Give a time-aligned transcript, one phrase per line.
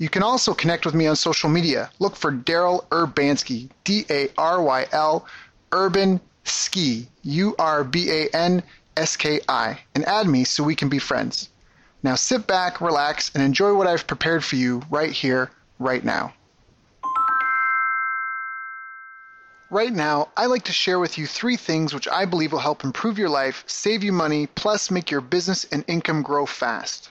[0.00, 1.90] You can also connect with me on social media.
[1.98, 5.26] Look for Daryl Urbanski, D A R Y L,
[5.72, 8.62] Urban Ski, U R B A N
[8.96, 11.50] S K I, and add me so we can be friends.
[12.02, 16.32] Now sit back, relax, and enjoy what I've prepared for you right here, right now.
[19.68, 22.84] Right now, I like to share with you three things which I believe will help
[22.84, 27.10] improve your life, save you money, plus make your business and income grow fast.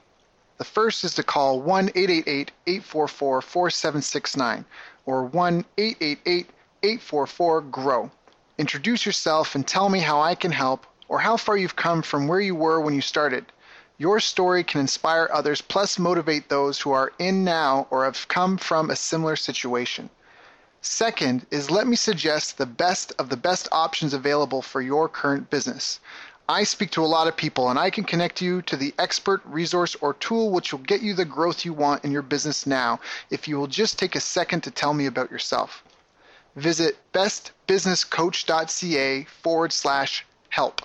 [0.60, 4.66] The first is to call 1 888 844 4769
[5.06, 6.50] or 1 888
[6.84, 8.12] 844 GROW.
[8.58, 12.28] Introduce yourself and tell me how I can help or how far you've come from
[12.28, 13.46] where you were when you started.
[13.98, 18.58] Your story can inspire others plus motivate those who are in now or have come
[18.58, 20.10] from a similar situation.
[20.82, 25.50] Second is let me suggest the best of the best options available for your current
[25.50, 26.02] business.
[26.50, 29.44] I speak to a lot of people and I can connect you to the expert,
[29.46, 33.00] resource, or tool which will get you the growth you want in your business now
[33.30, 35.84] if you will just take a second to tell me about yourself.
[36.56, 40.82] Visit bestbusinesscoach.ca forward slash help.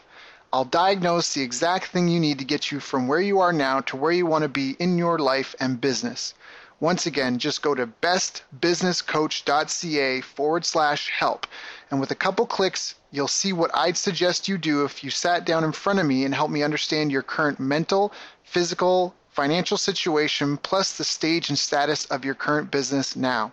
[0.52, 3.80] I'll diagnose the exact thing you need to get you from where you are now
[3.80, 6.34] to where you want to be in your life and business.
[6.78, 11.46] Once again, just go to bestbusinesscoach.ca forward slash help.
[11.90, 15.44] And with a couple clicks, you'll see what I'd suggest you do if you sat
[15.46, 20.56] down in front of me and helped me understand your current mental, physical, financial situation,
[20.56, 23.52] plus the stage and status of your current business now.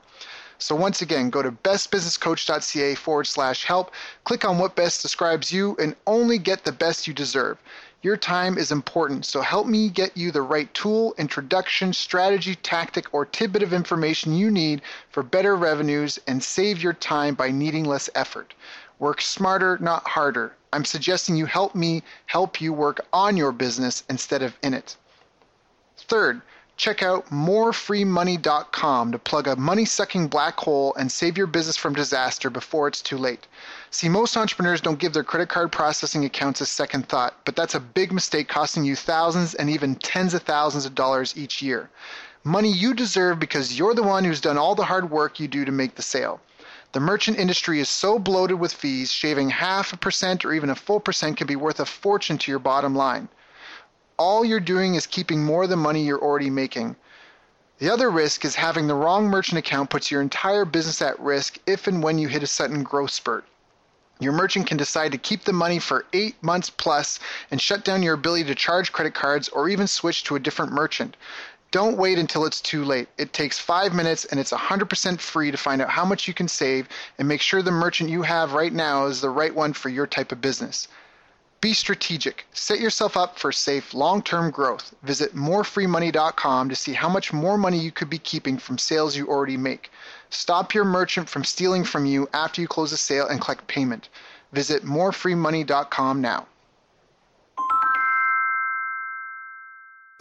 [0.57, 3.91] So once again, go to bestbusinesscoach.ca forward slash help,
[4.23, 7.57] click on what best describes you, and only get the best you deserve.
[8.03, 13.13] Your time is important, so help me get you the right tool, introduction, strategy, tactic,
[13.13, 17.85] or tidbit of information you need for better revenues and save your time by needing
[17.85, 18.55] less effort.
[19.01, 20.53] Work smarter, not harder.
[20.71, 24.95] I'm suggesting you help me help you work on your business instead of in it.
[25.97, 26.43] Third,
[26.77, 31.95] check out morefreemoney.com to plug a money sucking black hole and save your business from
[31.95, 33.47] disaster before it's too late.
[33.89, 37.73] See, most entrepreneurs don't give their credit card processing accounts a second thought, but that's
[37.73, 41.89] a big mistake costing you thousands and even tens of thousands of dollars each year.
[42.43, 45.65] Money you deserve because you're the one who's done all the hard work you do
[45.65, 46.39] to make the sale.
[46.93, 50.75] The merchant industry is so bloated with fees, shaving half a percent or even a
[50.75, 53.29] full percent can be worth a fortune to your bottom line.
[54.17, 56.97] All you're doing is keeping more of the money you're already making.
[57.77, 61.59] The other risk is having the wrong merchant account puts your entire business at risk
[61.65, 63.45] if and when you hit a sudden growth spurt.
[64.19, 67.19] Your merchant can decide to keep the money for eight months plus
[67.49, 70.73] and shut down your ability to charge credit cards or even switch to a different
[70.73, 71.17] merchant.
[71.71, 73.07] Don't wait until it's too late.
[73.17, 76.49] It takes five minutes and it's 100% free to find out how much you can
[76.49, 79.87] save and make sure the merchant you have right now is the right one for
[79.87, 80.89] your type of business.
[81.61, 82.45] Be strategic.
[82.51, 84.93] Set yourself up for safe long term growth.
[85.03, 89.27] Visit morefreemoney.com to see how much more money you could be keeping from sales you
[89.27, 89.91] already make.
[90.29, 94.09] Stop your merchant from stealing from you after you close a sale and collect payment.
[94.51, 96.47] Visit morefreemoney.com now.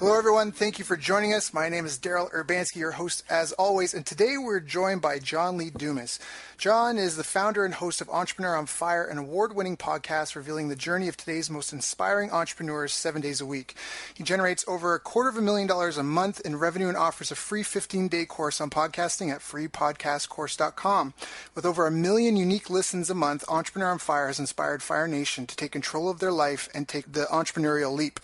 [0.01, 0.51] Hello, everyone.
[0.51, 1.53] Thank you for joining us.
[1.53, 5.59] My name is Daryl Urbanski, your host as always, and today we're joined by John
[5.59, 6.19] Lee Dumas.
[6.57, 10.71] John is the founder and host of Entrepreneur on Fire, an award winning podcast revealing
[10.71, 13.75] the journey of today's most inspiring entrepreneurs seven days a week.
[14.15, 17.31] He generates over a quarter of a million dollars a month in revenue and offers
[17.31, 21.13] a free 15 day course on podcasting at freepodcastcourse.com.
[21.55, 25.47] With over a million unique listens a month, Entrepreneur on Fire has inspired Fire Nation
[25.47, 28.19] to take control of their life and take the entrepreneurial leap.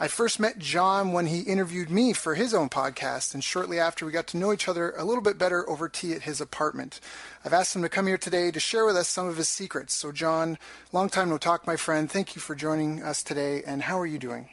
[0.00, 4.06] I first met John when he interviewed me for his own podcast, and shortly after
[4.06, 7.00] we got to know each other a little bit better over tea at his apartment.
[7.44, 9.94] I've asked him to come here today to share with us some of his secrets.
[9.94, 10.56] So, John,
[10.92, 12.08] long time no talk, my friend.
[12.08, 14.48] Thank you for joining us today, and how are you doing?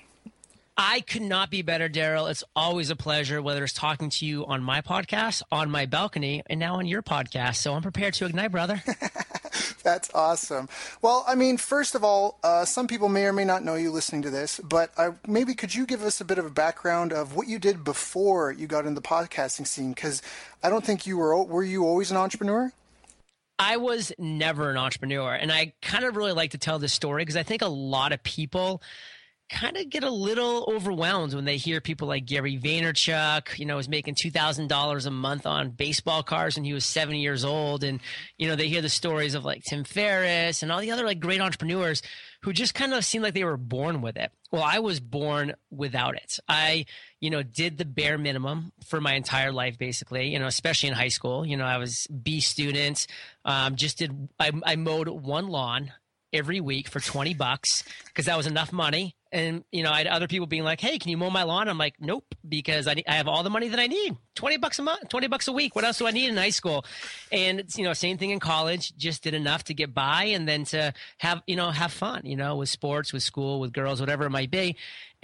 [0.78, 2.30] I could not be better, Daryl.
[2.30, 6.42] It's always a pleasure, whether it's talking to you on my podcast, on my balcony,
[6.48, 7.58] and now on your podcast.
[7.58, 8.82] So I'm prepared to ignite, brother.
[9.84, 10.70] That's awesome.
[11.02, 13.92] Well, I mean, first of all, uh, some people may or may not know you
[13.92, 17.14] listening to this, but uh, maybe could you give us a bit of a background
[17.14, 19.94] of what you did before you got into the podcasting scene?
[19.94, 20.22] Because
[20.64, 21.44] I don't think you were.
[21.44, 22.72] Were you always an entrepreneur?
[23.58, 27.22] I was never an entrepreneur, and I kind of really like to tell this story
[27.22, 28.82] because I think a lot of people
[29.50, 33.76] kind of get a little overwhelmed when they hear people like Gary Vaynerchuk, you know,
[33.76, 37.84] was making $2,000 a month on baseball cards when he was 70 years old.
[37.84, 38.00] And,
[38.38, 41.20] you know, they hear the stories of like Tim Ferriss and all the other like
[41.20, 42.02] great entrepreneurs
[42.42, 44.32] who just kind of seem like they were born with it.
[44.52, 46.40] Well, I was born without it.
[46.48, 46.86] I,
[47.20, 50.96] you know, did the bare minimum for my entire life, basically, you know, especially in
[50.96, 51.46] high school.
[51.46, 53.06] You know, I was B student,
[53.44, 55.92] um, just did, I, I mowed one lawn
[56.34, 60.08] every week for 20 bucks because that was enough money and you know, I had
[60.08, 62.96] other people being like, "Hey, can you mow my lawn?" I'm like, "Nope," because I,
[63.08, 64.18] I have all the money that I need.
[64.36, 65.76] Twenty bucks a month, twenty bucks a week.
[65.76, 66.86] What else do I need in high school?
[67.32, 68.96] And it's you know, same thing in college.
[68.98, 72.22] Just did enough to get by, and then to have you know have fun.
[72.26, 74.76] You know, with sports, with school, with girls, whatever it might be.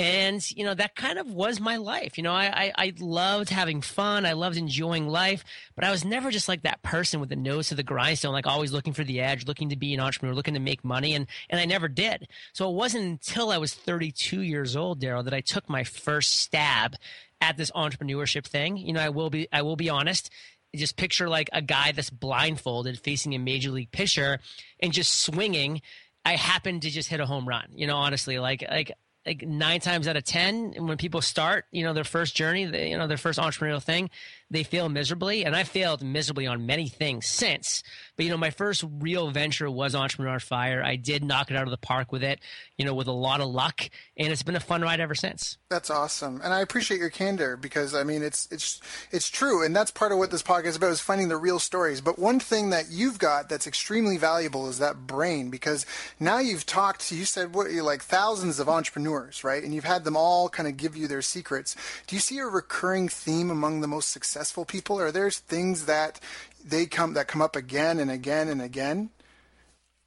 [0.02, 2.18] And, you know, that kind of was my life.
[2.18, 4.26] You know, I, I, I, loved having fun.
[4.26, 5.44] I loved enjoying life,
[5.76, 8.48] but I was never just like that person with the nose to the grindstone, like
[8.48, 11.14] always looking for the edge, looking to be an entrepreneur, looking to make money.
[11.14, 12.28] And, and I never did.
[12.52, 16.40] So it wasn't until I was 32 years old, Daryl, that I took my first
[16.40, 16.96] stab
[17.42, 18.78] at this entrepreneurship thing.
[18.78, 20.30] You know, I will be, I will be honest
[20.74, 24.40] just picture like a guy that's blindfolded facing a major league pitcher
[24.80, 25.82] and just swinging
[26.24, 27.68] I happened to just hit a home run.
[27.74, 28.92] You know, honestly, like like
[29.26, 32.90] like nine times out of ten when people start you know their first journey they,
[32.90, 34.10] you know their first entrepreneurial thing
[34.52, 37.84] they fail miserably and i failed miserably on many things since.
[38.16, 40.84] But you know my first real venture was entrepreneur fire.
[40.84, 42.40] I did knock it out of the park with it
[42.78, 45.58] you know with a lot of luck and it's been a fun ride ever since.
[45.70, 46.42] That's awesome.
[46.44, 48.82] And i appreciate your candor because i mean it's it's
[49.12, 51.60] it's true and that's part of what this podcast is about is finding the real
[51.60, 52.02] stories.
[52.02, 55.86] But one thing that you've got that's extremely valuable is that brain because
[56.20, 59.64] now you've talked you said what you like thousands of entrepreneurs right?
[59.64, 61.76] And you've had them all kind of give you their secrets.
[62.08, 65.00] Do you see a recurring theme among the most successful successful people?
[65.00, 66.20] Are there things that
[66.66, 69.12] they come that come up again and again and again?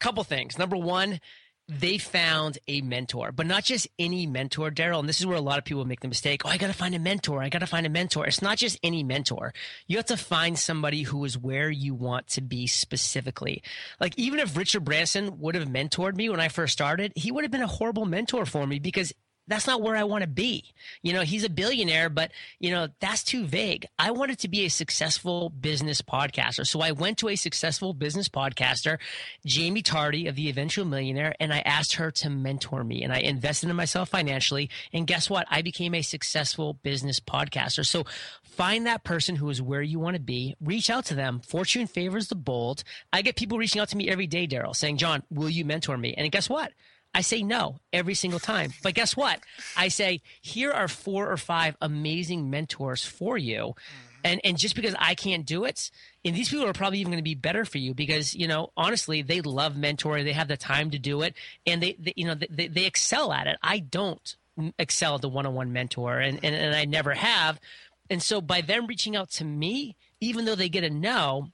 [0.00, 0.58] Couple things.
[0.58, 1.20] Number one,
[1.68, 4.98] they found a mentor, but not just any mentor, Daryl.
[4.98, 6.42] And this is where a lot of people make the mistake.
[6.44, 7.44] Oh, I got to find a mentor.
[7.44, 8.26] I got to find a mentor.
[8.26, 9.54] It's not just any mentor.
[9.86, 13.62] You have to find somebody who is where you want to be specifically.
[14.00, 17.44] Like even if Richard Branson would have mentored me when I first started, he would
[17.44, 19.14] have been a horrible mentor for me because
[19.46, 20.64] that's not where I want to be.
[21.02, 23.86] You know, he's a billionaire, but you know, that's too vague.
[23.98, 26.66] I wanted to be a successful business podcaster.
[26.66, 28.98] So I went to a successful business podcaster,
[29.46, 33.18] Jaime Tardy of the Eventual Millionaire, and I asked her to mentor me and I
[33.18, 34.70] invested in myself financially.
[34.92, 35.46] And guess what?
[35.50, 37.86] I became a successful business podcaster.
[37.86, 38.04] So
[38.42, 41.40] find that person who is where you want to be, reach out to them.
[41.46, 42.84] Fortune favors the bold.
[43.12, 45.98] I get people reaching out to me every day, Daryl, saying, John, will you mentor
[45.98, 46.14] me?
[46.16, 46.72] And guess what?
[47.14, 48.72] I say no every single time.
[48.82, 49.40] But guess what?
[49.76, 53.74] I say, here are four or five amazing mentors for you.
[53.76, 54.10] Mm-hmm.
[54.24, 55.90] And, and just because I can't do it,
[56.24, 58.72] and these people are probably even going to be better for you because, you know,
[58.76, 60.24] honestly, they love mentoring.
[60.24, 61.34] They have the time to do it
[61.66, 63.58] and they, they you know, they, they excel at it.
[63.62, 64.34] I don't
[64.78, 67.60] excel at the one-on-one mentor and, and, and I never have.
[68.08, 71.48] And so by them reaching out to me, even though they get a no,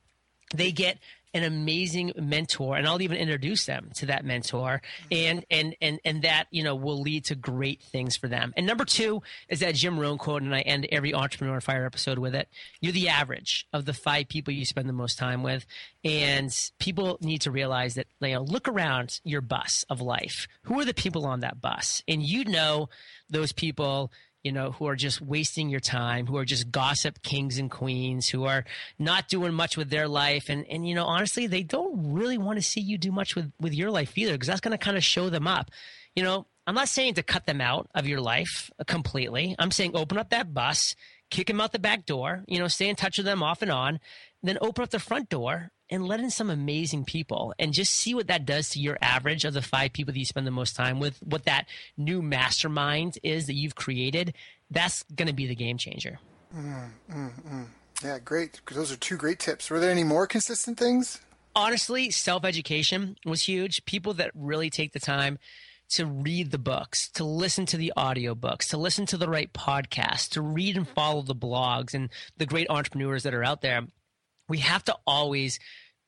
[0.54, 0.98] they get
[1.32, 5.12] an amazing mentor and I'll even introduce them to that mentor mm-hmm.
[5.12, 8.52] and and and and that you know will lead to great things for them.
[8.56, 12.18] And number 2 is that Jim Rohn quote and I end every entrepreneur fire episode
[12.18, 12.48] with it.
[12.80, 15.66] You're the average of the 5 people you spend the most time with
[16.04, 20.48] and people need to realize that you know look around your bus of life.
[20.62, 22.02] Who are the people on that bus?
[22.08, 22.88] And you know
[23.28, 24.10] those people
[24.42, 28.28] you know, who are just wasting your time, who are just gossip kings and queens,
[28.28, 28.64] who are
[28.98, 30.48] not doing much with their life.
[30.48, 33.52] And, and you know, honestly, they don't really want to see you do much with,
[33.60, 35.70] with your life either, because that's going to kind of show them up.
[36.16, 39.54] You know, I'm not saying to cut them out of your life completely.
[39.58, 40.94] I'm saying open up that bus,
[41.30, 43.70] kick them out the back door, you know, stay in touch with them off and
[43.70, 44.00] on,
[44.42, 48.14] then open up the front door and let in some amazing people and just see
[48.14, 50.76] what that does to your average of the five people that you spend the most
[50.76, 51.66] time with, what that
[51.96, 54.34] new mastermind is that you've created.
[54.70, 56.20] That's going to be the game changer.
[56.56, 57.66] Mm, mm, mm.
[58.04, 58.60] Yeah, great.
[58.70, 59.68] Those are two great tips.
[59.68, 61.20] Were there any more consistent things?
[61.54, 63.84] Honestly, self education was huge.
[63.84, 65.38] People that really take the time
[65.90, 70.28] to read the books, to listen to the audiobooks, to listen to the right podcasts,
[70.30, 73.82] to read and follow the blogs and the great entrepreneurs that are out there
[74.50, 75.58] we have to always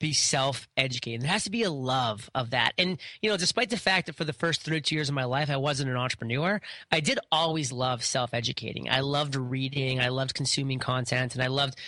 [0.01, 1.23] be self educated.
[1.23, 2.73] There has to be a love of that.
[2.77, 5.49] And, you know, despite the fact that for the first 32 years of my life,
[5.49, 8.91] I wasn't an entrepreneur, I did always love self educating.
[8.91, 11.79] I loved reading, I loved consuming content, and I loved,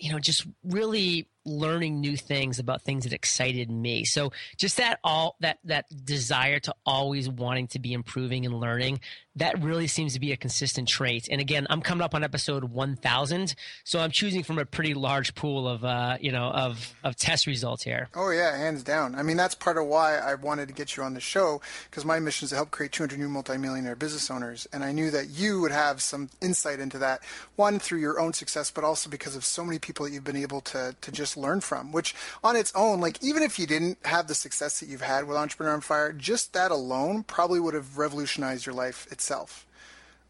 [0.00, 4.04] you know, just really learning new things about things that excited me.
[4.04, 9.00] So just that all that that desire to always wanting to be improving and learning,
[9.36, 11.28] that really seems to be a consistent trait.
[11.30, 15.34] And again, I'm coming up on episode 1000, so I'm choosing from a pretty large
[15.34, 18.08] pool of uh, you know, of of test results here.
[18.14, 19.14] Oh yeah, hands down.
[19.14, 21.60] I mean, that's part of why I wanted to get you on the show
[21.90, 25.10] because my mission is to help create 200 new multimillionaire business owners, and I knew
[25.10, 27.22] that you would have some insight into that.
[27.54, 30.36] One through your own success, but also because of so many people that you've been
[30.36, 33.98] able to to just learn from, which on its own, like even if you didn't
[34.04, 37.74] have the success that you've had with Entrepreneur on Fire, just that alone probably would
[37.74, 39.66] have revolutionized your life itself.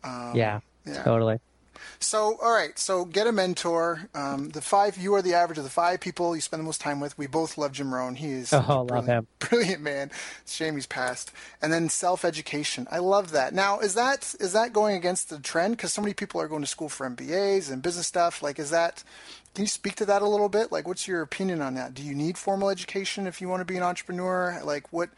[0.04, 1.40] Um, yeah, yeah, totally.
[1.98, 2.78] So, all right.
[2.78, 4.08] So, get a mentor.
[4.14, 6.80] Um, the five you are the average of the five people you spend the most
[6.80, 7.16] time with.
[7.18, 8.16] We both love Jim Rohn.
[8.16, 9.26] He is oh, love him.
[9.38, 10.10] Brilliant man.
[10.46, 11.32] Shame he's passed.
[11.60, 12.86] And then self education.
[12.90, 13.54] I love that.
[13.54, 15.76] Now, is that is that going against the trend?
[15.76, 18.42] Because so many people are going to school for MBAs and business stuff.
[18.42, 19.02] Like, is that?
[19.54, 20.70] Can you speak to that a little bit?
[20.70, 21.94] Like, what's your opinion on that?
[21.94, 24.60] Do you need formal education if you want to be an entrepreneur?
[24.62, 25.08] Like, what?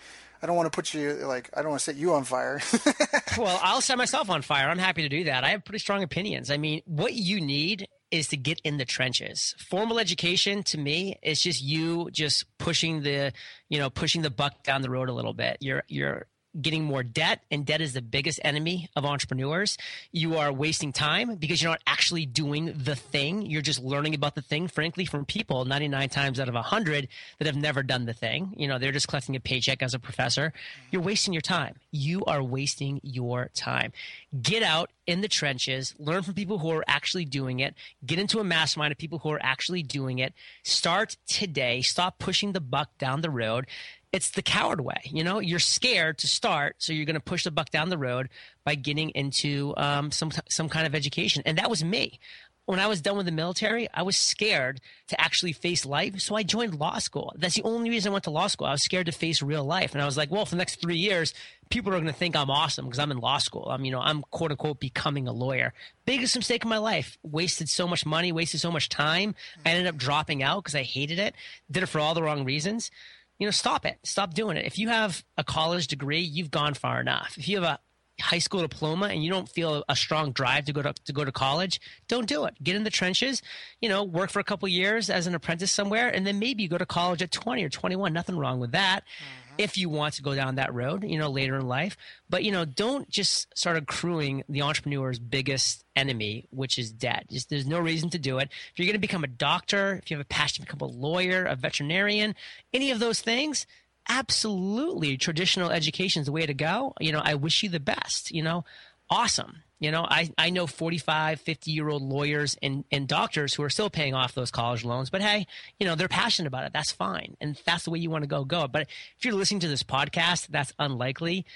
[0.43, 2.61] I don't want to put you like I don't want to set you on fire.
[3.39, 4.69] well, I'll set myself on fire.
[4.69, 5.45] I'm happy to do that.
[5.45, 6.51] I have pretty strong opinions.
[6.51, 9.55] I mean, what you need is to get in the trenches.
[9.59, 13.33] Formal education to me is just you just pushing the,
[13.69, 15.59] you know, pushing the buck down the road a little bit.
[15.61, 16.27] You're you're
[16.61, 19.77] getting more debt, and debt is the biggest enemy of entrepreneurs.
[20.13, 23.43] You are wasting time because you're not actually doing the thing.
[23.43, 27.47] You're just learning about the thing, frankly, from people 99 times out of 100 that
[27.47, 28.55] have never done the thing.
[28.57, 30.53] You know, they're just collecting a paycheck as a professor.
[30.91, 31.77] You're wasting your time.
[31.91, 33.93] You are wasting your time.
[34.41, 37.75] Get out in the trenches, learn from people who are actually doing it,
[38.05, 40.35] get into a mastermind of people who are actually doing it.
[40.65, 41.81] Start today.
[41.81, 43.67] Stop pushing the buck down the road
[44.13, 45.01] it's the coward way.
[45.05, 47.99] You know, you're scared to start, so you're going to push the buck down the
[47.99, 48.29] road
[48.65, 51.43] by getting into um, some some kind of education.
[51.47, 52.19] And that was me.
[52.65, 56.35] When I was done with the military, I was scared to actually face life, so
[56.37, 57.33] I joined law school.
[57.35, 58.67] That's the only reason I went to law school.
[58.67, 60.79] I was scared to face real life, and I was like, well, for the next
[60.79, 61.33] three years,
[61.71, 63.69] people are going to think I'm awesome because I'm in law school.
[63.71, 65.73] I'm, you know, I'm quote unquote becoming a lawyer.
[66.05, 67.17] Biggest mistake of my life.
[67.23, 69.35] Wasted so much money, wasted so much time.
[69.65, 71.35] I ended up dropping out because I hated it.
[71.71, 72.91] Did it for all the wrong reasons
[73.39, 73.99] you know, stop it.
[74.03, 74.67] Stop doing it.
[74.67, 77.35] If you have a college degree, you've gone far enough.
[77.39, 77.79] If you have a
[78.21, 81.25] high school diploma and you don't feel a strong drive to go to, to go
[81.25, 82.55] to college, don't do it.
[82.63, 83.43] Get in the trenches,
[83.81, 86.69] you know, work for a couple years as an apprentice somewhere, and then maybe you
[86.69, 88.13] go to college at 20 or 21.
[88.13, 89.03] Nothing wrong with that.
[89.03, 91.97] Mm if you want to go down that road, you know, later in life.
[92.31, 97.27] But, you know, don't just start accruing the entrepreneur's biggest enemy, which is debt.
[97.31, 98.49] Just, there's no reason to do it.
[98.73, 100.91] If you're going to become a doctor, if you have a passion to become a
[100.91, 102.37] lawyer, a veterinarian,
[102.73, 103.67] any of those things,
[104.09, 106.95] absolutely traditional education is the way to go.
[107.01, 108.65] You know, I wish you the best, you know,
[109.11, 109.63] awesome.
[109.81, 113.71] You know, I, I know 45, 50 year old lawyers and, and doctors who are
[113.71, 115.47] still paying off those college loans, but hey,
[115.79, 116.73] you know, they're passionate about it.
[116.73, 117.37] That's fine.
[117.41, 118.67] And that's the way you want to go, go.
[118.67, 121.47] But if you're listening to this podcast, that's unlikely.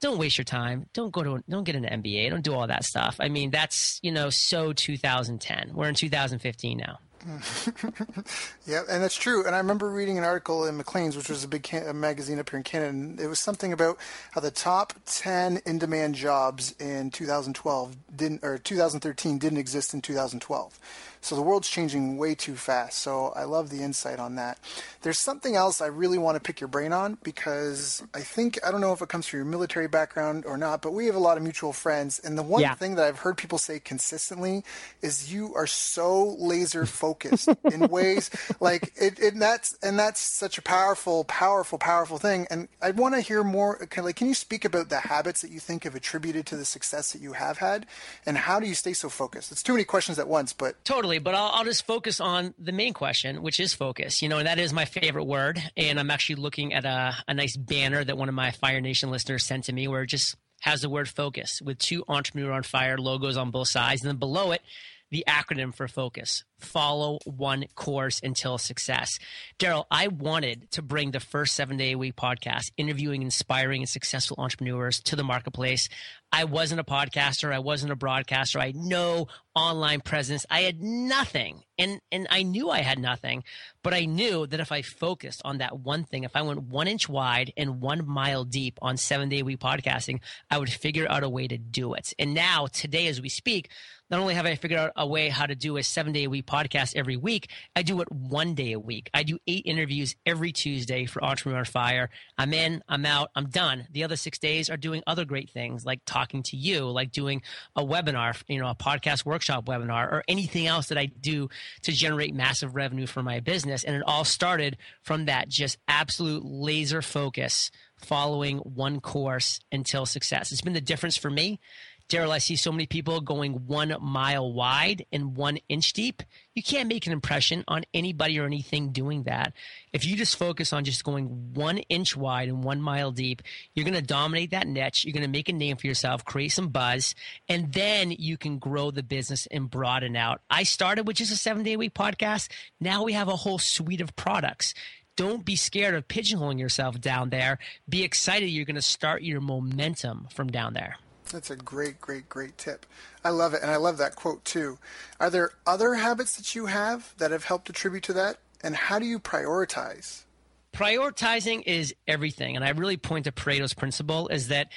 [0.00, 0.86] Don't waste your time.
[0.94, 2.30] Don't go to, don't get an MBA.
[2.30, 3.16] Don't do all that stuff.
[3.20, 5.72] I mean, that's, you know, so 2010.
[5.74, 6.98] We're in 2015 now.
[8.66, 9.44] yeah, and that's true.
[9.44, 12.38] And I remember reading an article in Maclean's, which was a big can- a magazine
[12.38, 13.98] up here in Canada, and it was something about
[14.32, 20.78] how the top 10 in-demand jobs in 2012 didn't, or 2013 didn't exist in 2012.
[21.20, 22.98] So the world's changing way too fast.
[22.98, 24.58] So I love the insight on that.
[25.02, 28.70] There's something else I really want to pick your brain on because I think, I
[28.70, 31.20] don't know if it comes from your military background or not, but we have a
[31.20, 32.18] lot of mutual friends.
[32.18, 32.74] And the one yeah.
[32.74, 34.64] thing that I've heard people say consistently
[35.02, 40.20] is you are so laser focused in ways like it, it, and that's, and that's
[40.20, 42.46] such a powerful, powerful, powerful thing.
[42.50, 45.42] And I want to hear more, kind of like, can you speak about the habits
[45.42, 47.86] that you think have attributed to the success that you have had
[48.24, 49.52] and how do you stay so focused?
[49.52, 52.72] It's too many questions at once, but totally But I'll, I'll just focus on the
[52.72, 54.22] main question, which is focus.
[54.22, 55.62] You know, and that is my favorite word.
[55.76, 59.10] And I'm actually looking at a, a nice banner that one of my Fire Nation
[59.10, 62.62] listeners sent to me where it just has the word focus with two Entrepreneur on
[62.62, 64.02] Fire logos on both sides.
[64.02, 64.62] And then below it,
[65.10, 69.18] the acronym for focus follow one course until success.
[69.58, 73.88] Daryl, I wanted to bring the first seven day a week podcast, interviewing inspiring and
[73.88, 75.88] successful entrepreneurs to the marketplace.
[76.32, 77.52] I wasn't a podcaster.
[77.52, 78.60] I wasn't a broadcaster.
[78.60, 80.46] I had no online presence.
[80.50, 81.62] I had nothing.
[81.78, 83.42] And, and I knew I had nothing,
[83.82, 86.86] but I knew that if I focused on that one thing, if I went one
[86.86, 91.06] inch wide and one mile deep on seven day a week podcasting, I would figure
[91.08, 92.12] out a way to do it.
[92.18, 93.70] And now today, as we speak,
[94.10, 96.30] not only have I figured out a way how to do a seven day a
[96.30, 99.08] week podcast every week, I do it one day a week.
[99.14, 102.10] I do eight interviews every Tuesday for Entrepreneur Fire.
[102.36, 103.86] I'm in, I'm out, I'm done.
[103.90, 107.40] The other six days are doing other great things like talking to you, like doing
[107.74, 111.48] a webinar, you know, a podcast workshop webinar or anything else that I do
[111.82, 113.84] to generate massive revenue for my business.
[113.84, 120.52] And it all started from that just absolute laser focus following one course until success.
[120.52, 121.60] It's been the difference for me
[122.10, 126.24] Daryl, I see so many people going one mile wide and one inch deep.
[126.56, 129.52] You can't make an impression on anybody or anything doing that.
[129.92, 133.42] If you just focus on just going one inch wide and one mile deep,
[133.74, 135.04] you're going to dominate that niche.
[135.04, 137.14] You're going to make a name for yourself, create some buzz,
[137.48, 140.40] and then you can grow the business and broaden out.
[140.50, 142.50] I started with just a seven day a week podcast.
[142.80, 144.74] Now we have a whole suite of products
[145.16, 147.58] don't be scared of pigeonholing yourself down there.
[147.86, 150.96] Be excited you're going to start your momentum from down there.
[151.32, 152.86] That's a great, great, great tip.
[153.24, 154.78] I love it, and I love that quote too.
[155.18, 158.38] Are there other habits that you have that have helped attribute to that?
[158.62, 160.24] And how do you prioritize?
[160.72, 164.68] Prioritizing is everything, and I really point to Pareto's principle is that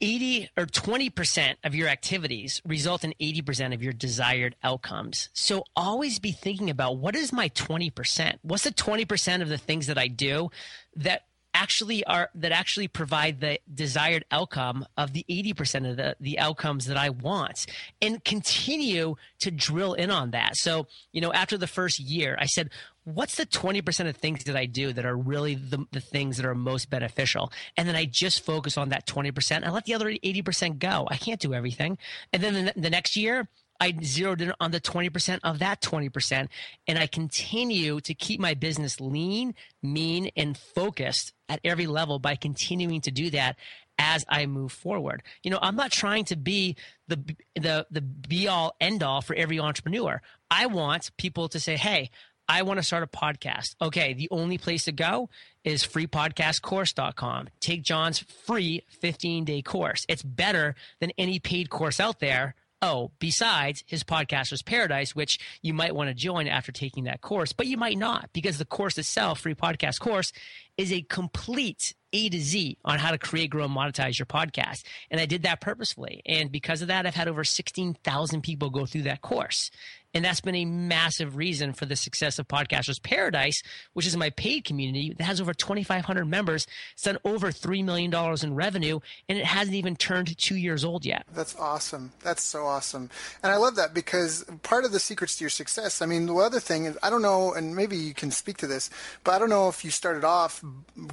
[0.00, 5.28] 80 or 20% of your activities result in 80% of your desired outcomes.
[5.34, 8.38] So always be thinking about what is my 20%?
[8.42, 10.50] What's the 20% of the things that I do
[10.96, 11.24] that
[11.60, 16.86] actually are that actually provide the desired outcome of the 80% of the the outcomes
[16.86, 17.66] that I want
[18.00, 20.56] and continue to drill in on that.
[20.56, 22.70] So, you know, after the first year, I said,
[23.04, 26.46] what's the 20% of things that I do that are really the, the things that
[26.46, 27.52] are most beneficial?
[27.76, 29.64] And then I just focus on that 20%.
[29.64, 31.06] I let the other 80% go.
[31.10, 31.98] I can't do everything.
[32.32, 33.48] And then the, the next year,
[33.80, 36.48] I zeroed in on the 20% of that 20%.
[36.86, 42.36] And I continue to keep my business lean, mean, and focused at every level by
[42.36, 43.56] continuing to do that
[43.98, 45.22] as I move forward.
[45.42, 46.76] You know, I'm not trying to be
[47.08, 47.22] the
[47.54, 50.22] the the be all end all for every entrepreneur.
[50.50, 52.10] I want people to say, "Hey,
[52.48, 55.28] I want to start a podcast." Okay, the only place to go
[55.64, 57.48] is freepodcastcourse.com.
[57.60, 60.06] Take John's free 15-day course.
[60.08, 65.74] It's better than any paid course out there Oh, besides his podcaster's paradise, which you
[65.74, 68.96] might want to join after taking that course, but you might not because the course
[68.96, 70.32] itself, free podcast course,
[70.78, 74.84] is a complete A to Z on how to create, grow, and monetize your podcast.
[75.10, 76.22] And I did that purposefully.
[76.24, 79.70] And because of that, I've had over 16,000 people go through that course.
[80.12, 84.30] And that's been a massive reason for the success of Podcasters Paradise, which is my
[84.30, 86.66] paid community that has over 2,500 members.
[86.94, 91.04] It's done over $3 million in revenue, and it hasn't even turned two years old
[91.04, 91.26] yet.
[91.32, 92.12] That's awesome.
[92.22, 93.10] That's so awesome.
[93.42, 96.34] And I love that because part of the secrets to your success, I mean, the
[96.34, 98.90] other thing is, I don't know, and maybe you can speak to this,
[99.22, 100.64] but I don't know if you started off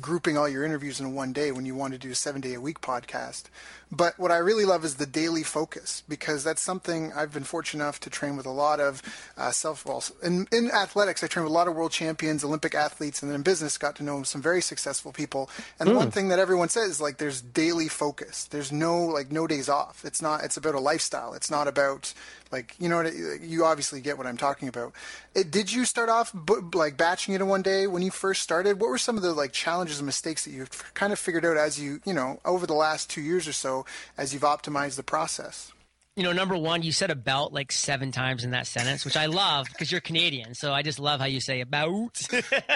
[0.01, 2.55] grouping all your interviews in one day when you wanted to do a seven day
[2.55, 3.43] a week podcast.
[3.91, 7.83] But what I really love is the daily focus because that's something I've been fortunate
[7.83, 9.01] enough to train with a lot of
[9.37, 11.23] uh, self well in, in athletics.
[11.23, 13.95] I trained with a lot of world champions, Olympic athletes, and then in business got
[13.97, 15.49] to know some very successful people.
[15.79, 15.95] And mm.
[15.95, 18.45] one thing that everyone says is like there's daily focus.
[18.45, 20.03] There's no like no days off.
[20.05, 20.43] It's not.
[20.43, 21.33] It's about a lifestyle.
[21.33, 22.13] It's not about
[22.51, 24.93] like you know what you obviously get what I'm talking about.
[25.35, 26.33] It, did you start off
[26.73, 28.79] like batching it in one day when you first started?
[28.79, 31.57] What were some of the like challenges and mistakes that you've kind of figured out
[31.57, 33.85] as you you know over the last two years or so
[34.17, 35.71] as you've optimized the process?
[36.17, 39.27] You know, number one, you said about like seven times in that sentence, which I
[39.27, 40.55] love because you're Canadian.
[40.55, 42.19] So I just love how you say about.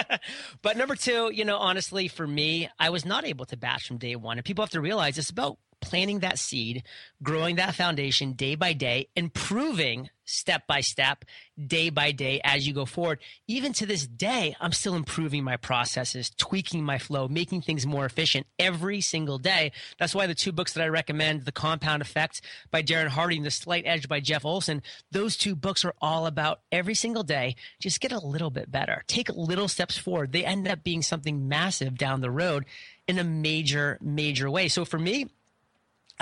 [0.62, 3.98] but number two, you know, honestly, for me, I was not able to batch from
[3.98, 4.38] day one.
[4.38, 6.84] And people have to realize it's about planting that seed,
[7.22, 11.24] growing that foundation day by day, improving step by step,
[11.66, 13.18] day by day as you go forward.
[13.46, 18.06] Even to this day, I'm still improving my processes, tweaking my flow, making things more
[18.06, 19.72] efficient every single day.
[19.98, 22.40] That's why the two books that I recommend, The Compound Effect
[22.70, 26.26] by Darren Hardy and The Slight Edge by Jeff Olson, those two books are all
[26.26, 29.02] about every single day, just get a little bit better.
[29.06, 30.32] Take little steps forward.
[30.32, 32.64] They end up being something massive down the road
[33.08, 34.68] in a major, major way.
[34.68, 35.26] So for me,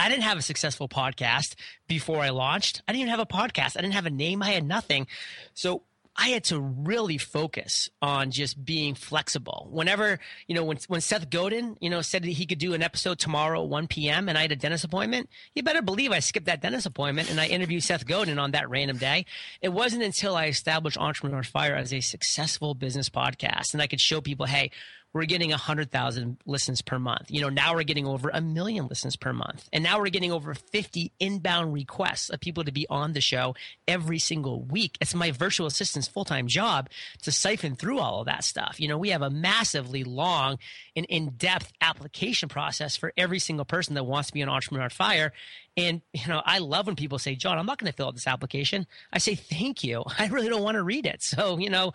[0.00, 1.54] I didn't have a successful podcast
[1.86, 2.82] before I launched.
[2.88, 3.76] I didn't even have a podcast.
[3.76, 4.42] I didn't have a name.
[4.42, 5.06] I had nothing.
[5.54, 5.82] So
[6.16, 9.68] I had to really focus on just being flexible.
[9.70, 12.82] Whenever, you know, when, when Seth Godin, you know, said that he could do an
[12.82, 14.28] episode tomorrow at 1 p.m.
[14.28, 17.40] and I had a dentist appointment, you better believe I skipped that dentist appointment and
[17.40, 19.24] I interviewed Seth Godin on that random day.
[19.62, 24.00] It wasn't until I established Entrepreneur Fire as a successful business podcast and I could
[24.00, 24.72] show people, hey,
[25.12, 27.31] we're getting 100,000 listens per month.
[27.31, 29.68] You know, now we're getting over a million listens per month.
[29.73, 33.55] And now we're getting over 50 inbound requests of people to be on the show
[33.88, 34.96] every single week.
[35.01, 36.90] It's my virtual assistant's full time job
[37.23, 38.79] to siphon through all of that stuff.
[38.79, 40.59] You know, we have a massively long
[40.96, 44.85] and in depth application process for every single person that wants to be an entrepreneur
[44.85, 45.33] on fire.
[45.76, 48.14] And, you know, I love when people say, John, I'm not going to fill out
[48.14, 48.87] this application.
[49.12, 50.05] I say, thank you.
[50.18, 51.22] I really don't want to read it.
[51.22, 51.92] So, you know,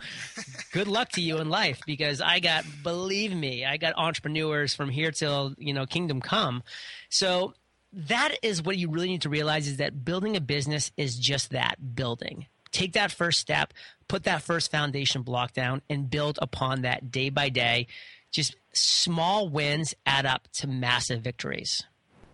[0.72, 4.90] good luck to you in life because I got, believe me, I got entrepreneurs from
[4.90, 6.64] here till, you know, kingdom come.
[7.10, 7.54] So
[7.94, 11.52] that is what you really need to realize is that building a business is just
[11.52, 12.48] that building.
[12.72, 13.74] Take that first step,
[14.10, 17.88] put that first foundation block down and build upon that day by day.
[18.36, 21.84] Just small wins add up to massive victories.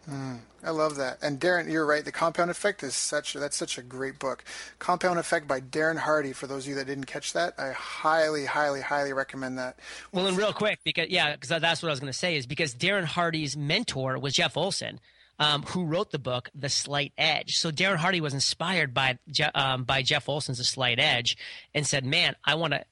[0.10, 1.20] Mm, I love that.
[1.22, 2.04] And Darren, you're right.
[2.04, 4.44] The Compound Effect is such that's such a great book.
[4.80, 6.34] Compound Effect by Darren Hardy.
[6.34, 9.78] For those of you that didn't catch that, I highly, highly, highly recommend that.
[10.12, 12.48] Well, and real quick, because yeah, because that's what I was going to say is
[12.48, 15.00] because Darren Hardy's mentor was Jeff Olson.
[15.40, 17.58] Um, who wrote the book The Slight Edge.
[17.58, 19.18] So Darren Hardy was inspired by
[19.56, 21.36] um, by Jeff Olson's The Slight Edge
[21.74, 22.84] and said, "Man, I want to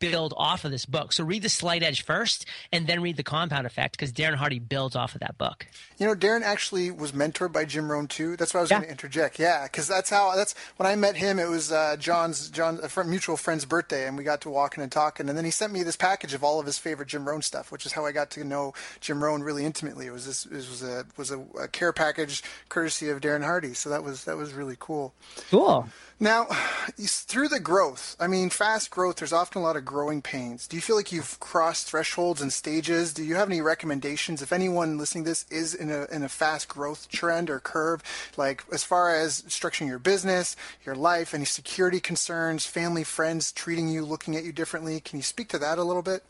[0.00, 1.12] build off of this book.
[1.12, 4.58] So read the Slight Edge first, and then read the Compound Effect because Darren Hardy
[4.58, 5.66] builds off of that book.
[5.98, 8.36] You know, Darren actually was mentored by Jim Rohn too.
[8.36, 8.78] That's what I was yeah.
[8.78, 9.38] going to interject.
[9.38, 11.38] Yeah, because that's how that's when I met him.
[11.38, 14.90] It was uh, John's John a mutual friend's birthday, and we got to walking and
[14.90, 15.28] talking.
[15.28, 17.70] And then he sent me this package of all of his favorite Jim Rohn stuff,
[17.70, 20.06] which is how I got to know Jim Rohn really intimately.
[20.06, 23.74] It was this it was a was a, a care package courtesy of Darren Hardy.
[23.74, 25.12] So that was that was really cool.
[25.50, 25.88] Cool.
[26.22, 26.44] Now,
[26.98, 30.68] through the growth, I mean, fast growth, there's often a lot of growing pains.
[30.68, 33.14] Do you feel like you've crossed thresholds and stages?
[33.14, 34.42] Do you have any recommendations?
[34.42, 38.02] If anyone listening to this is in a, in a fast growth trend or curve,
[38.36, 40.54] like as far as structuring your business,
[40.84, 45.22] your life, any security concerns, family, friends treating you, looking at you differently, can you
[45.22, 46.22] speak to that a little bit?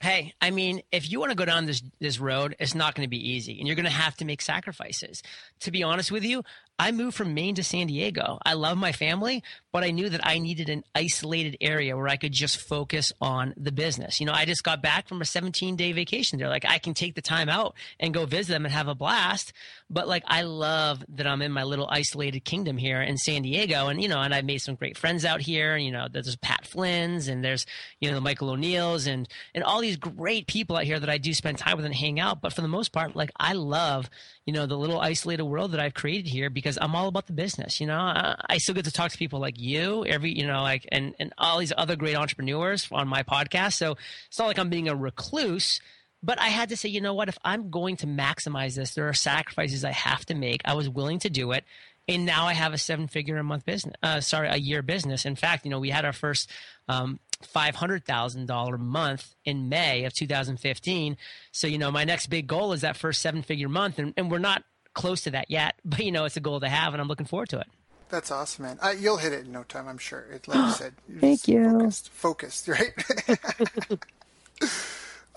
[0.00, 3.04] Hey, I mean, if you want to go down this this road, it's not going
[3.04, 5.24] to be easy, and you're going to have to make sacrifices.
[5.60, 6.44] To be honest with you,
[6.78, 8.38] I moved from Maine to San Diego.
[8.46, 12.16] I love my family, but I knew that I needed an isolated area where I
[12.16, 14.20] could just focus on the business.
[14.20, 16.38] You know, I just got back from a 17 day vacation.
[16.38, 18.94] They're like, I can take the time out and go visit them and have a
[18.94, 19.52] blast.
[19.90, 23.88] But like, I love that I'm in my little isolated kingdom here in San Diego.
[23.88, 25.74] And, you know, and I've made some great friends out here.
[25.74, 27.66] And, you know, there's Pat Flynn's and there's,
[28.00, 31.18] you know, the Michael O'Neal's and, and all these great people out here that I
[31.18, 32.40] do spend time with and hang out.
[32.40, 34.10] But for the most part, like, I love,
[34.44, 37.32] you know, the little isolated world that I've created here because I'm all about the
[37.32, 37.80] business.
[37.80, 40.62] You know, I, I, still get to talk to people like you, every you know,
[40.62, 43.74] like and and all these other great entrepreneurs on my podcast.
[43.74, 45.80] So it's not like I'm being a recluse.
[46.20, 47.28] But I had to say, you know what?
[47.28, 50.62] If I'm going to maximize this, there are sacrifices I have to make.
[50.64, 51.62] I was willing to do it
[52.08, 53.94] and now I have a seven figure a month business.
[54.02, 55.26] Uh, sorry, a year business.
[55.26, 56.50] In fact, you know, we had our first
[56.88, 61.18] um, five hundred thousand dollar month in May of 2015.
[61.52, 64.30] So you know, my next big goal is that first seven figure month, and, and
[64.30, 64.64] we're not
[64.98, 65.76] close to that yet.
[65.84, 67.66] But you know, it's a goal to have, and I'm looking forward to it.
[68.10, 68.78] That's awesome, man.
[68.82, 70.26] Uh, you'll hit it in no time, I'm sure.
[70.32, 71.70] It, like you said, thank you.
[71.70, 72.92] Focused, focused right?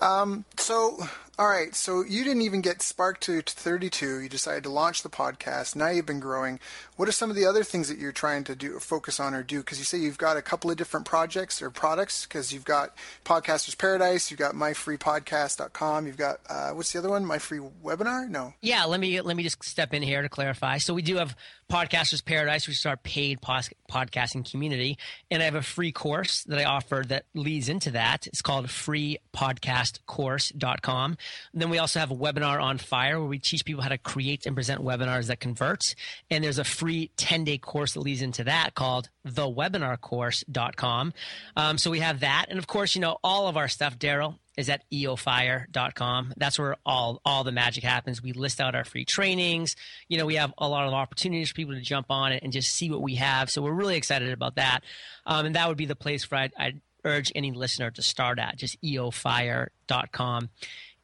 [0.00, 0.96] um, so
[1.38, 4.20] all right, so you didn't even get Spark to 32.
[4.20, 5.74] You decided to launch the podcast.
[5.74, 6.60] Now you've been growing.
[6.96, 9.42] What are some of the other things that you're trying to do, focus on, or
[9.42, 9.60] do?
[9.60, 12.26] Because you say you've got a couple of different projects or products.
[12.26, 12.94] Because you've got
[13.24, 17.24] Podcasters Paradise, you've got MyFreePodcast.com, you've got uh, what's the other one?
[17.24, 18.28] My Free Webinar?
[18.28, 18.52] No.
[18.60, 20.78] Yeah, let me let me just step in here to clarify.
[20.78, 21.34] So we do have
[21.70, 24.98] Podcasters Paradise, which is our paid podcasting community,
[25.30, 28.26] and I have a free course that I offer that leads into that.
[28.26, 28.66] It's called
[30.60, 31.16] And
[31.54, 34.46] then we also have a webinar on fire where we teach people how to create
[34.46, 35.94] and present webinars that convert.
[36.30, 41.12] And there's a free 10 day course that leads into that called thewebinarcourse.com.
[41.56, 42.46] Um, so we have that.
[42.48, 46.34] And of course, you know, all of our stuff, Daryl, is at eofire.com.
[46.36, 48.22] That's where all all the magic happens.
[48.22, 49.76] We list out our free trainings.
[50.08, 52.52] You know, we have a lot of opportunities for people to jump on it and
[52.52, 53.50] just see what we have.
[53.50, 54.80] So we're really excited about that.
[55.24, 58.38] Um, and that would be the place where I'd, I'd urge any listener to start
[58.38, 60.50] at, just eofire.com.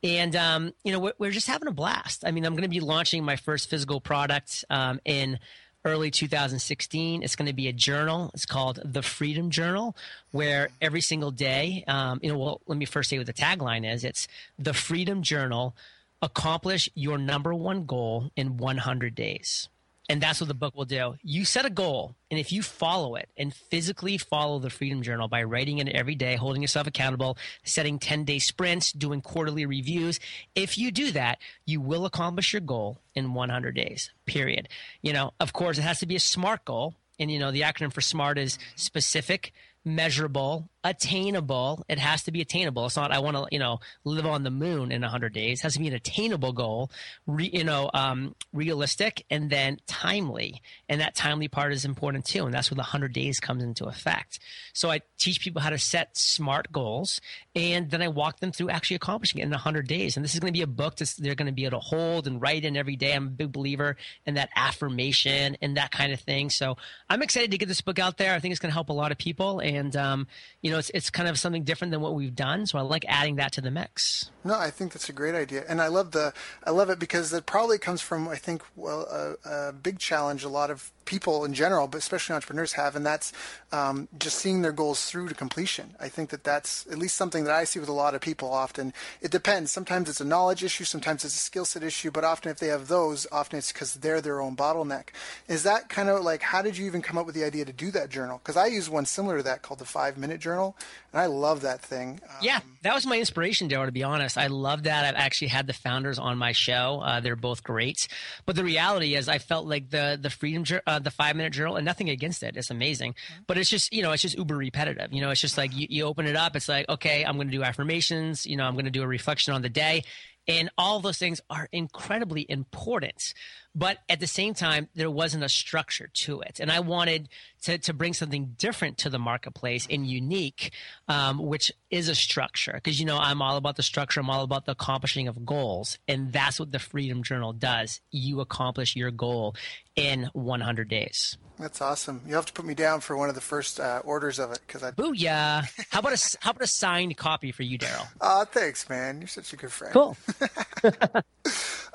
[0.03, 2.25] And, um, you know, we're, we're, just having a blast.
[2.25, 5.41] I mean, I'm going to be launching my first physical product um, in
[5.85, 7.23] early 2016.
[7.23, 8.31] It's going to be a journal.
[8.33, 9.97] It's called the Freedom Journal,
[10.31, 13.91] where every single day, um, you know, well, let me first say what the tagline
[13.91, 14.05] is.
[14.05, 15.75] It's the Freedom Journal.
[16.23, 19.69] Accomplish your number one goal in 100 days.
[20.11, 21.17] And that's what the book will do.
[21.23, 25.29] You set a goal, and if you follow it and physically follow the Freedom Journal
[25.29, 30.19] by writing it every day, holding yourself accountable, setting 10 day sprints, doing quarterly reviews,
[30.55, 34.69] if you do that, you will accomplish your goal in 100 days, period.
[35.03, 36.95] You know, of course, it has to be a SMART goal.
[37.21, 38.77] And, you know, the acronym for SMART is mm-hmm.
[38.77, 39.53] specific,
[39.85, 41.85] measurable, attainable.
[41.89, 42.87] It has to be attainable.
[42.87, 45.61] It's not I want to you know live on the moon in 100 days.
[45.61, 46.91] It has to be an attainable goal,
[47.27, 50.63] re, you know, um, realistic and then timely.
[50.89, 52.45] And that timely part is important too.
[52.45, 54.39] And that's where the 100 days comes into effect.
[54.73, 57.21] So I teach people how to set smart goals,
[57.55, 60.17] and then I walk them through actually accomplishing it in 100 days.
[60.17, 61.85] And this is going to be a book that they're going to be able to
[61.85, 63.15] hold and write in every day.
[63.15, 66.51] I'm a big believer in that affirmation and that kind of thing.
[66.51, 66.77] So
[67.09, 68.35] I'm excited to get this book out there.
[68.35, 70.27] I think it's going to help a lot of people, and um,
[70.63, 72.67] you know, it's it's kind of something different than what we've done.
[72.67, 74.31] So I like adding that to the mix.
[74.45, 76.33] No, I think that's a great idea, and I love the
[76.65, 79.03] I love it because it probably comes from I think well
[79.45, 83.05] a, a big challenge a lot of people in general, but especially entrepreneurs have, and
[83.05, 83.33] that's
[83.73, 85.95] um, just seeing their goals through to completion.
[85.99, 88.53] I think that that's at least something that I see with a lot of people.
[88.53, 88.93] Often
[89.23, 89.73] it depends.
[89.73, 92.69] Sometimes it's a knowledge issue, sometimes it's a skill set issue, but often if they
[92.69, 95.09] have those, often it's because they're their own bottleneck.
[95.49, 97.73] Is that kind of like how did you even come up with the idea to
[97.73, 98.39] do that journal?
[98.43, 100.77] Because I use one similar to that called the Five Minute Journal,
[101.13, 102.21] and I love that thing.
[102.29, 103.87] Um, yeah, that was my inspiration, Daryl.
[103.87, 105.07] To be honest, I love that.
[105.07, 107.01] I've actually had the founders on my show.
[107.03, 108.09] Uh, they're both great,
[108.45, 111.77] but the reality is, I felt like the the freedom uh, the five minute journal
[111.77, 112.57] and nothing against it.
[112.57, 113.43] It's amazing, mm-hmm.
[113.47, 115.13] but it's just you know it's just uber repetitive.
[115.13, 116.57] You know, it's just like you, you open it up.
[116.57, 118.47] It's like okay, I'm going to do affirmations.
[118.47, 120.05] You know, I'm going to do a reflection on the day,
[120.47, 123.35] and all those things are incredibly important.
[123.79, 126.59] But at the same time, there wasn't a structure to it.
[126.59, 127.29] And I wanted
[127.63, 130.73] to, to bring something different to the marketplace and unique,
[131.07, 132.73] um, which is a structure.
[132.75, 135.97] Because, you know, I'm all about the structure, I'm all about the accomplishing of goals.
[136.09, 138.01] And that's what the Freedom Journal does.
[138.11, 139.55] You accomplish your goal
[139.95, 141.39] in 100 days.
[141.59, 142.23] That's awesome.
[142.25, 144.61] You'll have to put me down for one of the first uh, orders of it
[144.65, 144.93] because I.
[144.93, 145.69] Booyah!
[145.91, 148.07] How about a how about a signed copy for you, Daryl?
[148.21, 149.21] Oh, thanks, man.
[149.21, 149.93] You're such a good friend.
[149.93, 150.17] Cool.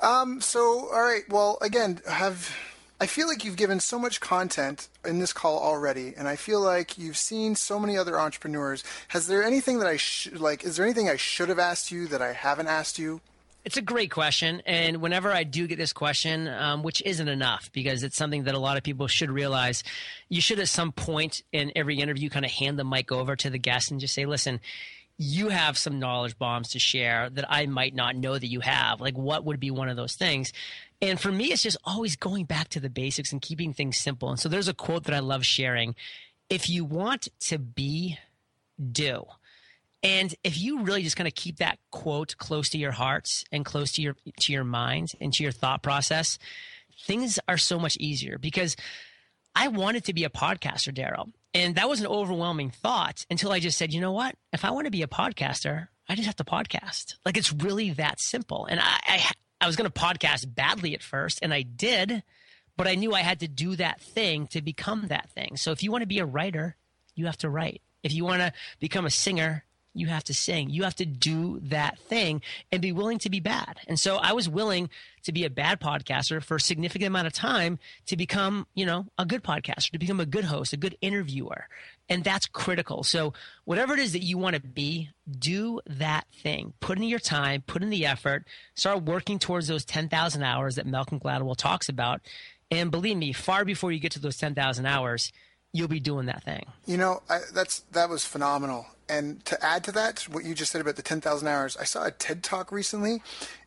[0.00, 0.42] um.
[0.42, 1.22] So, all right.
[1.30, 2.56] Well, again, have
[3.00, 6.60] I feel like you've given so much content in this call already, and I feel
[6.60, 8.84] like you've seen so many other entrepreneurs.
[9.08, 10.64] Has there anything that I should like?
[10.64, 13.20] Is there anything I should have asked you that I haven't asked you?
[13.64, 14.62] It's a great question.
[14.66, 18.54] And whenever I do get this question, um, which isn't enough because it's something that
[18.54, 19.82] a lot of people should realize,
[20.28, 23.50] you should at some point in every interview kind of hand the mic over to
[23.50, 24.60] the guest and just say, listen,
[25.16, 29.00] you have some knowledge bombs to share that I might not know that you have.
[29.00, 30.52] Like, what would be one of those things?
[31.04, 34.30] And for me, it's just always going back to the basics and keeping things simple.
[34.30, 35.94] And so there's a quote that I love sharing.
[36.48, 38.18] If you want to be,
[38.90, 39.26] do.
[40.02, 43.66] And if you really just kind of keep that quote close to your hearts and
[43.66, 46.38] close to your to your mind and to your thought process,
[47.02, 48.74] things are so much easier because
[49.54, 51.32] I wanted to be a podcaster, Daryl.
[51.52, 54.36] And that was an overwhelming thought until I just said, you know what?
[54.54, 57.16] If I want to be a podcaster, I just have to podcast.
[57.26, 58.64] Like it's really that simple.
[58.64, 59.30] And I, I,
[59.64, 62.22] I was going to podcast badly at first, and I did,
[62.76, 65.56] but I knew I had to do that thing to become that thing.
[65.56, 66.76] So if you want to be a writer,
[67.14, 67.80] you have to write.
[68.02, 70.70] If you want to become a singer, you have to sing.
[70.70, 73.78] You have to do that thing and be willing to be bad.
[73.86, 74.90] And so I was willing
[75.22, 79.06] to be a bad podcaster for a significant amount of time to become, you know,
[79.18, 81.68] a good podcaster, to become a good host, a good interviewer.
[82.08, 83.02] And that's critical.
[83.02, 83.32] So
[83.64, 86.74] whatever it is that you want to be, do that thing.
[86.80, 90.86] Put in your time, put in the effort, start working towards those 10,000 hours that
[90.86, 92.20] Malcolm Gladwell talks about.
[92.70, 95.32] And believe me, far before you get to those 10,000 hours,
[95.74, 96.64] you'll be doing that thing.
[96.86, 98.86] You know, I, that's that was phenomenal.
[99.06, 102.06] And to add to that, what you just said about the 10,000 hours, I saw
[102.06, 103.22] a TED talk recently,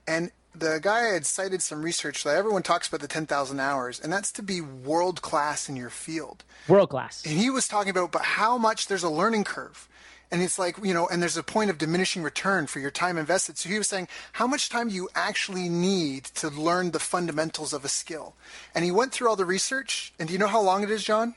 [0.08, 4.12] and the guy had cited some research that everyone talks about the 10,000 hours, and
[4.12, 6.44] that's to be world class in your field.
[6.68, 7.24] World class.
[7.24, 9.88] And he was talking about but how much there's a learning curve.
[10.32, 13.18] And it's like, you know, and there's a point of diminishing return for your time
[13.18, 13.58] invested.
[13.58, 17.72] So he was saying, how much time do you actually need to learn the fundamentals
[17.72, 18.34] of a skill?
[18.76, 20.14] And he went through all the research.
[20.20, 21.36] And do you know how long it is, John?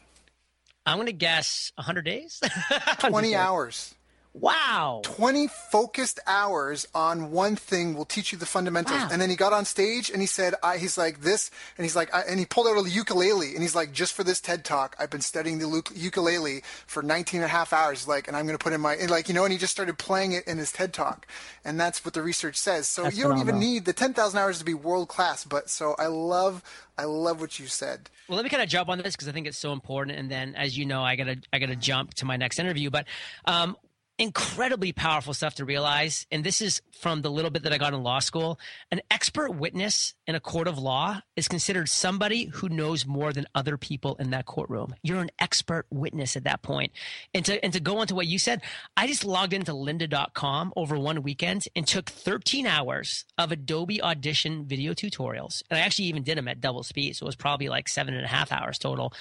[0.87, 2.41] I'm going to guess 100 days?
[3.01, 3.95] 20 hours.
[4.33, 5.01] Wow.
[5.05, 9.01] 20 focused hours on one thing will teach you the fundamentals.
[9.01, 9.09] Wow.
[9.11, 11.97] And then he got on stage and he said, I, he's like this, and he's
[11.97, 14.65] like, I, and he pulled out a ukulele and he's like, just for this TED
[14.65, 18.47] talk, I've been studying the ukulele for 19 and a half hours, like, and I'm
[18.47, 20.47] going to put in my, and like, you know, and he just started playing it
[20.47, 21.27] in his TED talk.
[21.65, 22.87] And that's what the research says.
[22.87, 25.45] So that's you don't even need the 10,000 hours to be world class.
[25.45, 26.63] But so I love,
[26.97, 28.09] I love what you said.
[28.29, 30.17] Well, let me kind of jump on this because I think it's so important.
[30.17, 32.89] And then, as you know, I gotta I gotta jump to my next interview.
[32.89, 33.07] But
[33.45, 33.77] um,
[34.21, 36.27] incredibly powerful stuff to realize.
[36.31, 38.61] And this is from the little bit that I got in law school.
[38.91, 43.47] An expert witness in a court of law is considered somebody who knows more than
[43.55, 44.95] other people in that courtroom.
[45.03, 46.93] You're an expert witness at that point.
[47.33, 48.61] And to, and to go on to what you said,
[48.95, 54.67] I just logged into lynda.com over one weekend and took 13 hours of Adobe Audition
[54.67, 55.63] video tutorials.
[55.71, 57.17] And I actually even did them at double speed.
[57.17, 59.15] So it was probably like seven and a half hours total.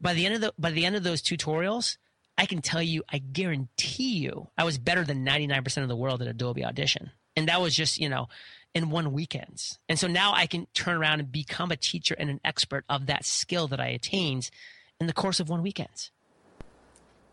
[0.00, 1.98] By the end of the, by the end of those tutorials,
[2.40, 6.22] I can tell you, I guarantee you, I was better than 99% of the world
[6.22, 7.10] at Adobe Audition.
[7.36, 8.28] And that was just, you know,
[8.74, 9.62] in one weekend.
[9.90, 13.04] And so now I can turn around and become a teacher and an expert of
[13.06, 14.48] that skill that I attained
[14.98, 16.08] in the course of one weekend.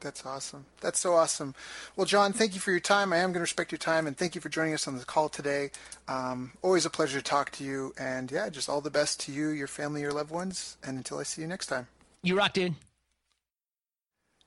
[0.01, 0.65] That's awesome.
[0.81, 1.55] That's so awesome.
[1.95, 3.13] Well, John, thank you for your time.
[3.13, 5.05] I am going to respect your time, and thank you for joining us on the
[5.05, 5.71] call today.
[6.09, 9.31] Um, always a pleasure to talk to you, and yeah, just all the best to
[9.31, 11.87] you, your family, your loved ones, and until I see you next time.
[12.23, 12.75] You rock, dude.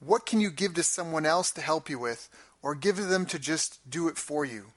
[0.00, 2.28] what can you give to someone else to help you with
[2.62, 4.72] or give them to just do it for you?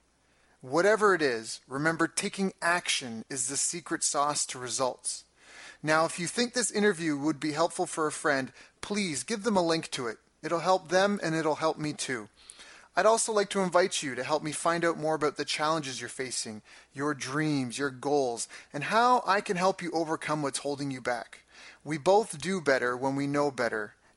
[0.62, 5.24] Whatever it is, remember taking action is the secret sauce to results.
[5.82, 9.58] Now, if you think this interview would be helpful for a friend, please give them
[9.58, 10.18] a link to it.
[10.42, 12.30] It'll help them and it'll help me too.
[12.96, 16.00] I'd also like to invite you to help me find out more about the challenges
[16.00, 16.62] you're facing,
[16.94, 21.40] your dreams, your goals, and how I can help you overcome what's holding you back.
[21.84, 23.96] We both do better when we know better,